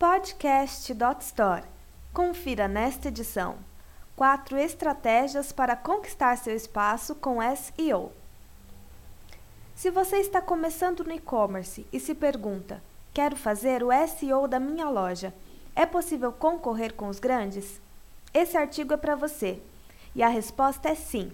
Podcast.store. 0.00 1.64
Confira 2.10 2.66
nesta 2.66 3.08
edição 3.08 3.58
quatro 4.16 4.56
estratégias 4.56 5.52
para 5.52 5.76
conquistar 5.76 6.38
seu 6.38 6.56
espaço 6.56 7.14
com 7.14 7.36
SEO. 7.54 8.10
Se 9.74 9.90
você 9.90 10.16
está 10.16 10.40
começando 10.40 11.04
no 11.04 11.12
e-commerce 11.12 11.86
e 11.92 12.00
se 12.00 12.14
pergunta: 12.14 12.82
quero 13.12 13.36
fazer 13.36 13.82
o 13.82 13.90
SEO 14.08 14.48
da 14.48 14.58
minha 14.58 14.88
loja, 14.88 15.34
é 15.76 15.84
possível 15.84 16.32
concorrer 16.32 16.94
com 16.94 17.08
os 17.08 17.20
grandes? 17.20 17.78
Esse 18.32 18.56
artigo 18.56 18.94
é 18.94 18.96
para 18.96 19.14
você. 19.14 19.60
E 20.14 20.22
a 20.22 20.28
resposta 20.28 20.88
é 20.88 20.94
sim. 20.94 21.30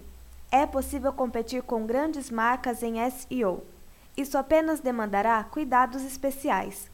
É 0.51 0.65
possível 0.65 1.13
competir 1.13 1.63
com 1.63 1.85
grandes 1.85 2.29
marcas 2.29 2.83
em 2.83 2.95
SEO. 3.11 3.63
Isso 4.17 4.37
apenas 4.37 4.81
demandará 4.81 5.41
cuidados 5.45 6.03
especiais. 6.03 6.91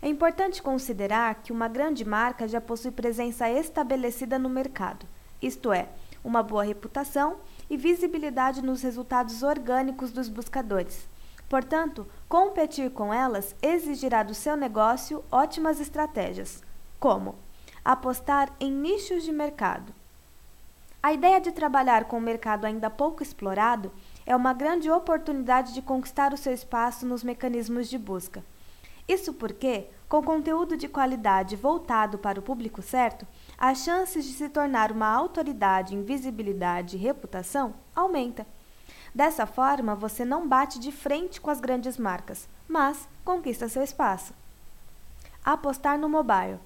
É 0.00 0.08
importante 0.08 0.62
considerar 0.62 1.34
que 1.36 1.52
uma 1.52 1.66
grande 1.66 2.04
marca 2.04 2.46
já 2.46 2.60
possui 2.60 2.92
presença 2.92 3.50
estabelecida 3.50 4.38
no 4.38 4.48
mercado, 4.48 5.06
isto 5.42 5.72
é, 5.72 5.88
uma 6.22 6.42
boa 6.42 6.62
reputação 6.62 7.38
e 7.68 7.76
visibilidade 7.76 8.62
nos 8.62 8.82
resultados 8.82 9.42
orgânicos 9.42 10.12
dos 10.12 10.28
buscadores. 10.28 11.08
Portanto, 11.48 12.06
competir 12.28 12.90
com 12.90 13.12
elas 13.12 13.56
exigirá 13.60 14.22
do 14.22 14.34
seu 14.34 14.56
negócio 14.56 15.24
ótimas 15.32 15.80
estratégias, 15.80 16.62
como 17.00 17.34
apostar 17.84 18.52
em 18.60 18.70
nichos 18.70 19.24
de 19.24 19.32
mercado. 19.32 19.92
A 21.02 21.12
ideia 21.12 21.40
de 21.40 21.52
trabalhar 21.52 22.04
com 22.04 22.18
o 22.18 22.20
mercado 22.20 22.66
ainda 22.66 22.90
pouco 22.90 23.22
explorado 23.22 23.90
é 24.26 24.36
uma 24.36 24.52
grande 24.52 24.90
oportunidade 24.90 25.72
de 25.72 25.80
conquistar 25.80 26.32
o 26.34 26.36
seu 26.36 26.52
espaço 26.52 27.06
nos 27.06 27.24
mecanismos 27.24 27.88
de 27.88 27.96
busca. 27.96 28.44
Isso 29.08 29.32
porque, 29.32 29.86
com 30.06 30.22
conteúdo 30.22 30.76
de 30.76 30.86
qualidade 30.86 31.56
voltado 31.56 32.18
para 32.18 32.38
o 32.38 32.42
público 32.42 32.82
certo, 32.82 33.26
as 33.56 33.78
chances 33.78 34.26
de 34.26 34.32
se 34.34 34.50
tornar 34.50 34.92
uma 34.92 35.08
autoridade 35.08 35.94
em 35.94 36.02
visibilidade 36.02 36.96
e 36.96 37.00
reputação 37.00 37.74
aumenta. 37.96 38.46
Dessa 39.14 39.46
forma, 39.46 39.94
você 39.94 40.24
não 40.24 40.46
bate 40.46 40.78
de 40.78 40.92
frente 40.92 41.40
com 41.40 41.50
as 41.50 41.58
grandes 41.58 41.96
marcas, 41.96 42.46
mas 42.68 43.08
conquista 43.24 43.68
seu 43.68 43.82
espaço. 43.82 44.34
Apostar 45.42 45.98
no 45.98 46.08
mobile. 46.08 46.58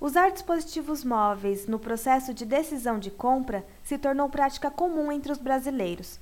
Usar 0.00 0.30
dispositivos 0.30 1.04
móveis 1.04 1.66
no 1.66 1.78
processo 1.78 2.34
de 2.34 2.44
decisão 2.44 2.98
de 2.98 3.10
compra 3.10 3.64
se 3.84 3.96
tornou 3.96 4.28
prática 4.28 4.70
comum 4.70 5.12
entre 5.12 5.30
os 5.30 5.38
brasileiros. 5.38 6.18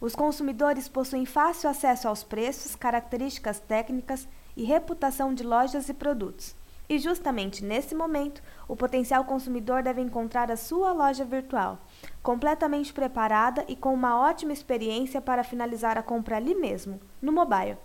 Os 0.00 0.14
consumidores 0.14 0.88
possuem 0.88 1.26
fácil 1.26 1.68
acesso 1.68 2.06
aos 2.06 2.22
preços, 2.22 2.76
características 2.76 3.58
técnicas 3.58 4.28
e 4.56 4.64
reputação 4.64 5.34
de 5.34 5.42
lojas 5.42 5.88
e 5.88 5.94
produtos. 5.94 6.54
E 6.88 6.98
justamente 6.98 7.64
nesse 7.64 7.94
momento, 7.94 8.42
o 8.68 8.76
potencial 8.76 9.24
consumidor 9.24 9.82
deve 9.82 10.00
encontrar 10.00 10.50
a 10.50 10.56
sua 10.56 10.92
loja 10.92 11.24
virtual, 11.24 11.78
completamente 12.22 12.92
preparada 12.92 13.64
e 13.66 13.74
com 13.74 13.94
uma 13.94 14.18
ótima 14.18 14.52
experiência 14.52 15.20
para 15.20 15.44
finalizar 15.44 15.96
a 15.96 16.02
compra 16.02 16.36
ali 16.36 16.54
mesmo, 16.54 17.00
no 17.20 17.32
mobile. 17.32 17.78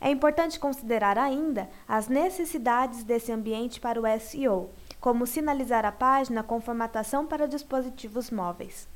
É 0.00 0.10
importante 0.10 0.60
considerar 0.60 1.18
ainda 1.18 1.68
as 1.88 2.06
necessidades 2.06 3.02
desse 3.02 3.32
ambiente 3.32 3.80
para 3.80 4.00
o 4.00 4.20
SEO, 4.20 4.70
como 5.00 5.26
sinalizar 5.26 5.84
a 5.84 5.92
página 5.92 6.42
com 6.42 6.60
formatação 6.60 7.26
para 7.26 7.48
dispositivos 7.48 8.30
móveis. 8.30 8.86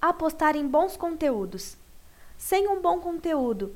Apostar 0.00 0.56
em 0.56 0.66
bons 0.66 0.96
conteúdos. 0.96 1.76
Sem 2.36 2.68
um 2.68 2.80
bom 2.80 3.00
conteúdo, 3.00 3.74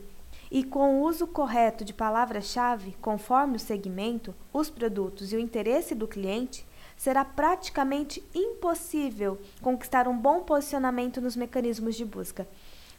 e 0.53 0.63
com 0.63 1.01
o 1.01 1.05
uso 1.05 1.27
correto 1.27 1.83
de 1.83 1.95
palavras-chave, 1.95 2.95
conforme 3.01 3.57
o 3.57 3.59
segmento, 3.59 4.35
os 4.53 4.69
produtos 4.69 5.33
e 5.33 5.37
o 5.37 5.41
interesse 5.41 5.95
do 5.95 6.07
cliente, 6.07 6.67
será 6.95 7.25
praticamente 7.25 8.23
impossível 8.35 9.41
conquistar 9.63 10.07
um 10.07 10.17
bom 10.17 10.41
posicionamento 10.43 11.23
nos 11.23 11.37
mecanismos 11.37 11.97
de 11.97 12.05
busca. 12.05 12.47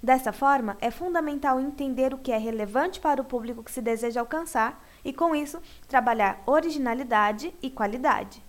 Dessa 0.02 0.34
forma, 0.34 0.76
é 0.82 0.90
fundamental 0.90 1.60
entender 1.60 2.12
o 2.12 2.18
que 2.18 2.32
é 2.32 2.40
relevante 2.40 3.00
para 3.00 3.22
o 3.22 3.26
público 3.26 3.62
que 3.62 3.72
se 3.72 3.84
deseja 3.84 4.20
alcançar 4.20 4.84
e, 5.06 5.14
com 5.14 5.36
isso, 5.36 5.62
trabalhar 5.88 6.42
originalidade 6.48 7.54
e 7.62 7.70
qualidade. 7.70 8.44